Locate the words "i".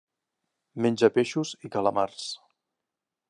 1.69-1.71